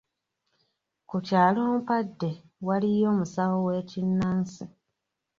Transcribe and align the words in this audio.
Ku 1.09 1.17
kyalo 1.27 1.61
Mpadde, 1.77 2.31
waliyo 2.67 3.05
omusawo 3.13 3.55
w’ekinnansi. 3.67 4.63